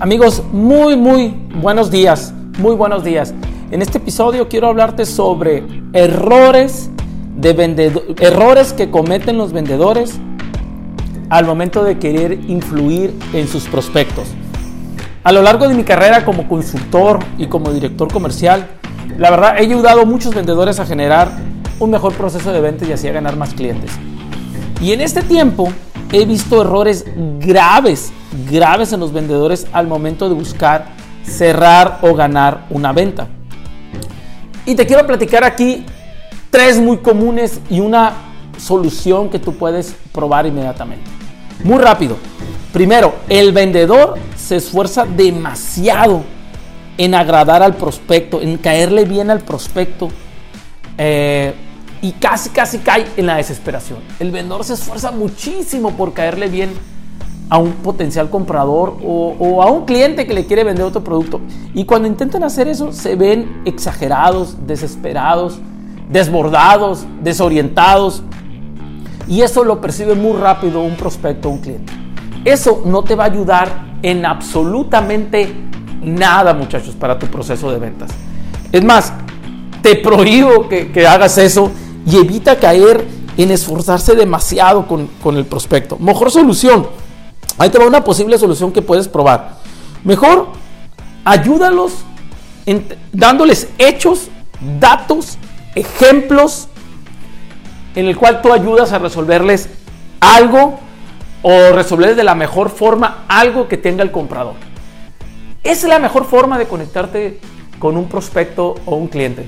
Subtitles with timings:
[0.00, 3.34] Amigos, muy, muy buenos días, muy buenos días.
[3.70, 6.88] En este episodio quiero hablarte sobre errores,
[7.36, 10.18] de errores que cometen los vendedores
[11.28, 14.28] al momento de querer influir en sus prospectos.
[15.22, 18.68] A lo largo de mi carrera como consultor y como director comercial,
[19.18, 21.30] la verdad he ayudado a muchos vendedores a generar
[21.78, 23.90] un mejor proceso de ventas y así a ganar más clientes.
[24.80, 25.68] Y en este tiempo
[26.12, 27.04] he visto errores
[27.38, 28.12] graves,
[28.50, 30.86] graves en los vendedores al momento de buscar
[31.24, 33.28] cerrar o ganar una venta.
[34.66, 35.84] Y te quiero platicar aquí
[36.50, 38.12] tres muy comunes y una
[38.58, 41.04] solución que tú puedes probar inmediatamente.
[41.64, 42.16] Muy rápido.
[42.72, 46.24] Primero, el vendedor se esfuerza demasiado
[46.98, 50.08] en agradar al prospecto, en caerle bien al prospecto.
[50.98, 51.54] Eh,
[52.02, 53.98] y casi, casi cae en la desesperación.
[54.18, 56.70] El vendedor se esfuerza muchísimo por caerle bien
[57.50, 61.40] a un potencial comprador o, a un cliente que le quiere vender otro producto.
[61.74, 65.58] Y cuando intentan hacer eso, se ven exagerados, desesperados,
[66.08, 68.22] desbordados, desorientados.
[69.28, 71.92] Y eso lo percibe muy rápido un prospecto un cliente.
[72.44, 75.52] Eso no te va a ayudar en absolutamente
[76.02, 78.10] nada, muchachos, para tu proceso de ventas.
[78.72, 79.12] Es más,
[79.82, 81.70] te prohíbo que hagas eso
[82.06, 83.06] y evita caer
[83.36, 85.96] en esforzarse demasiado con, el prospecto.
[85.98, 86.88] Mejor solución.
[87.58, 89.58] Ahí te va una posible solución que puedes probar.
[90.04, 90.48] Mejor
[91.24, 91.92] ayúdalos
[93.12, 94.28] dándoles hechos,
[94.78, 95.36] datos,
[95.74, 96.68] ejemplos
[97.94, 99.68] en el cual tú ayudas a resolverles
[100.20, 100.78] algo
[101.42, 104.54] o resolverles de la mejor forma algo que tenga el comprador.
[105.62, 107.40] Esa es la mejor forma de conectarte
[107.78, 109.46] con un prospecto o un cliente.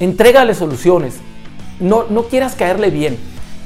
[0.00, 1.20] Entrégale soluciones,
[1.82, 3.18] no, no quieras caerle bien.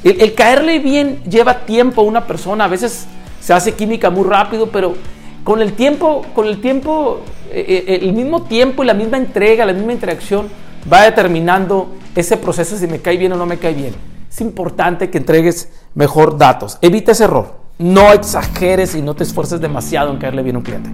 [0.05, 3.07] El, caerle bien lleva tiempo a una persona, a veces
[3.41, 4.95] se hace química muy rápido, pero
[5.43, 7.21] con el tiempo, con el tiempo,
[7.51, 10.49] eh, eh, el mismo tiempo y la misma entrega, la misma interacción
[10.93, 13.95] va determinando ese proceso si me cae bien o no me cae bien.
[14.31, 16.79] Es importante que entregues mejor datos.
[16.83, 17.57] Evita ese error.
[17.79, 20.91] No exageres y no te esfuerces demasiado en caerle bien a un cliente.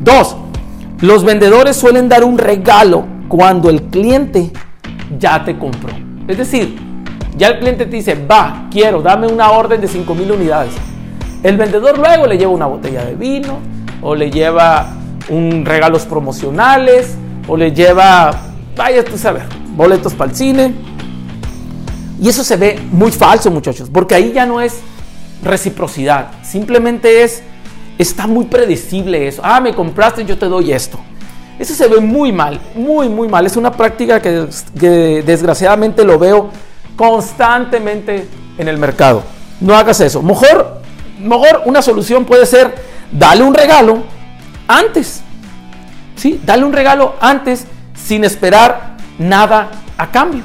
[0.00, 0.36] Dos,
[1.00, 4.52] los vendedores suelen dar un regalo cuando el cliente
[5.18, 6.11] ya te compró.
[6.28, 6.76] Es decir,
[7.36, 10.72] ya el cliente te dice, va, quiero, dame una orden de 5.000 unidades.
[11.42, 13.58] El vendedor luego le lleva una botella de vino,
[14.00, 14.94] o le lleva
[15.28, 17.16] un regalos promocionales,
[17.48, 18.30] o le lleva,
[18.76, 19.44] vaya tú sabes,
[19.74, 20.74] boletos para el cine.
[22.20, 24.78] Y eso se ve muy falso, muchachos, porque ahí ya no es
[25.42, 27.42] reciprocidad, simplemente es,
[27.98, 29.42] está muy predecible eso.
[29.44, 31.00] Ah, me compraste, yo te doy esto.
[31.58, 33.46] Eso se ve muy mal, muy, muy mal.
[33.46, 34.48] Es una práctica que,
[35.24, 36.50] desgraciadamente lo veo
[36.96, 38.26] constantemente
[38.58, 39.22] en el mercado.
[39.60, 40.22] No hagas eso.
[40.22, 40.80] Mejor,
[41.20, 42.74] mejor una solución puede ser
[43.12, 44.02] dale un regalo
[44.66, 45.22] antes.
[46.16, 46.40] ¿Sí?
[46.44, 50.42] Dale un regalo antes sin esperar nada a cambio.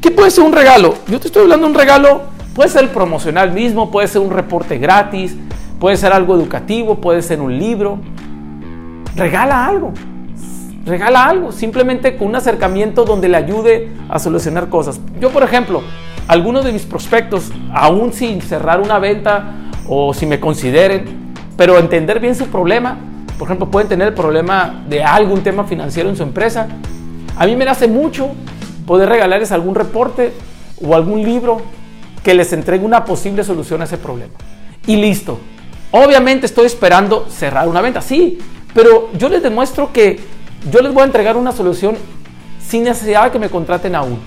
[0.00, 0.96] ¿Qué puede ser un regalo?
[1.08, 2.22] Yo te estoy hablando de un regalo,
[2.54, 5.34] puede ser el promocional mismo, puede ser un reporte gratis,
[5.80, 7.98] puede ser algo educativo, puede ser un libro,
[9.16, 9.92] regala algo.
[10.84, 15.00] Regala algo, simplemente con un acercamiento donde le ayude a solucionar cosas.
[15.18, 15.82] Yo, por ejemplo,
[16.28, 19.54] algunos de mis prospectos, aún sin cerrar una venta
[19.88, 22.98] o si me consideren, pero entender bien su problema,
[23.38, 26.68] por ejemplo, pueden tener el problema de algún tema financiero en su empresa.
[27.36, 28.32] A mí me hace mucho
[28.86, 30.32] poder regalarles algún reporte
[30.82, 31.62] o algún libro
[32.22, 34.32] que les entregue una posible solución a ese problema.
[34.86, 35.40] Y listo.
[35.90, 38.00] Obviamente estoy esperando cerrar una venta.
[38.00, 38.38] Sí,
[38.74, 40.20] pero yo les demuestro que
[40.70, 41.96] yo les voy a entregar una solución
[42.66, 44.18] sin necesidad de que me contraten aún.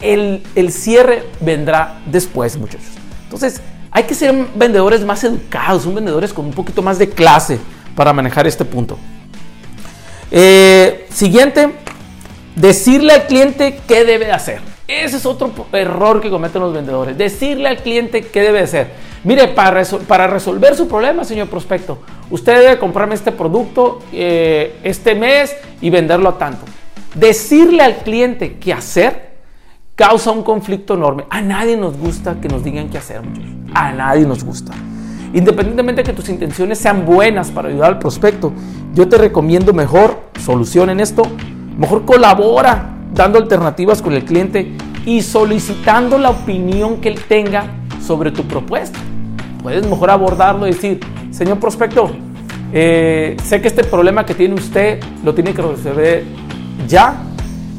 [0.00, 2.92] El, el cierre vendrá después, muchachos.
[3.24, 7.58] Entonces, hay que ser vendedores más educados, son vendedores con un poquito más de clase
[7.94, 8.98] para manejar este punto.
[10.30, 11.72] Eh, siguiente,
[12.54, 14.60] decirle al cliente qué debe hacer.
[14.88, 17.18] Ese es otro error que cometen los vendedores.
[17.18, 18.90] Decirle al cliente qué debe hacer.
[19.22, 21.98] Mire, para, resolver su problema, señor prospecto,
[22.30, 26.64] usted debe comprarme este producto eh, este mes y venderlo a tanto.
[27.14, 29.32] Decirle al cliente qué hacer
[29.94, 31.26] causa un conflicto enorme.
[31.28, 33.52] A nadie nos gusta que nos digan qué hacer, muchachos.
[33.74, 34.72] A nadie nos gusta.
[35.34, 38.54] Independientemente de que tus intenciones sean buenas para ayudar al prospecto,
[38.94, 41.24] yo te recomiendo mejor solución en esto.
[41.76, 44.72] Mejor colabora dando alternativas con el cliente
[45.08, 47.64] y solicitando la opinión que él tenga
[48.04, 48.98] sobre tu propuesta.
[49.62, 51.00] Puedes mejor abordarlo y decir,
[51.30, 52.10] señor prospecto,
[52.74, 56.24] eh, sé que este problema que tiene usted lo tiene que resolver
[56.86, 57.22] ya.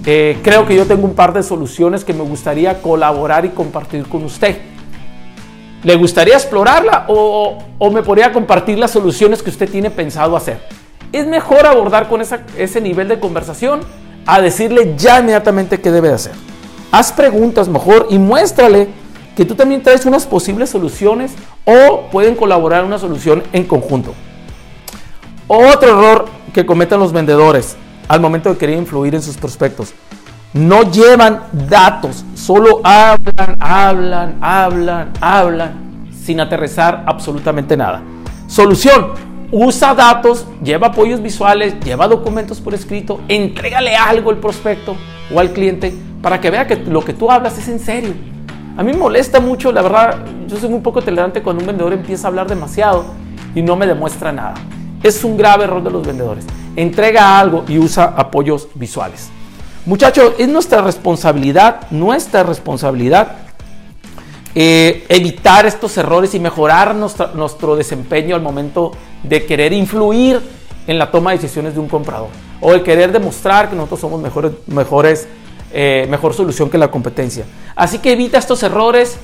[0.07, 4.07] Eh, creo que yo tengo un par de soluciones que me gustaría colaborar y compartir
[4.07, 4.57] con usted.
[5.83, 7.59] ¿Le gustaría explorarla o,
[7.93, 10.61] me podría compartir las soluciones que usted tiene pensado hacer?
[11.11, 13.81] Es mejor abordar con ese nivel de conversación
[14.25, 16.49] a decirle ya inmediatamente qué debe de hacer.
[16.91, 18.87] Haz preguntas mejor y muéstrale
[19.35, 21.33] que tú también traes unas posibles soluciones
[21.63, 24.13] o pueden colaborar en una solución en conjunto.
[25.47, 27.77] Otro error que cometen los vendedores
[28.07, 29.93] al momento de querer influir en sus prospectos.
[30.51, 38.01] No llevan datos, solo hablan, hablan, hablan, hablan, sin aterrizar absolutamente nada.
[38.47, 39.13] Solución,
[39.51, 44.97] usa datos, lleva apoyos visuales, lleva documentos por escrito, entrégale algo al prospecto
[45.31, 48.13] o al cliente para que vea que lo que tú hablas es en serio.
[48.77, 51.93] A mí me molesta mucho, la verdad, yo soy muy poco tolerante cuando un vendedor
[51.93, 53.05] empieza a hablar demasiado
[53.53, 54.55] y no me demuestra nada.
[55.03, 56.45] Es un grave error de los vendedores.
[56.75, 59.29] Entrega algo y usa apoyos visuales.
[59.85, 63.49] Muchachos, es nuestra responsabilidad, nuestra responsabilidad
[64.55, 68.91] eh, evitar estos errores y mejorar nuestro desempeño al momento
[69.23, 70.41] de querer influir
[70.87, 72.29] en la toma de decisiones de un comprador
[72.59, 74.21] o de querer demostrar que nosotros somos
[74.67, 75.27] mejores
[75.71, 77.45] eh, mejor solución que la competencia.
[77.75, 79.17] Así que evita estos errores,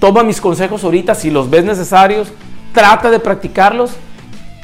[0.00, 2.28] toma mis consejos ahorita si los ves necesarios,
[2.72, 3.92] trata de practicarlos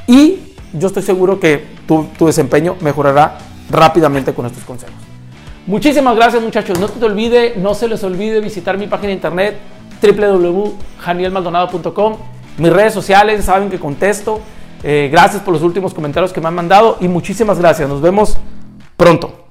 [0.07, 0.39] y
[0.73, 3.39] yo estoy seguro que tu, tu desempeño mejorará
[3.71, 4.95] rápidamente con estos consejos.
[5.67, 6.79] Muchísimas gracias muchachos.
[6.79, 9.57] No te olvide, no se les olvide visitar mi página de internet
[10.03, 12.17] www.janielmaldonado.com.
[12.59, 14.41] Mis redes sociales saben que contesto.
[14.83, 17.89] Eh, gracias por los últimos comentarios que me han mandado y muchísimas gracias.
[17.89, 18.37] Nos vemos
[18.97, 19.44] pronto.